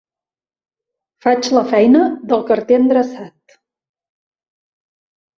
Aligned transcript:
Faig 1.25 1.49
la 1.57 1.61
feina 1.73 2.01
del 2.31 2.41
carter 2.47 2.79
endreçat. 2.85 3.55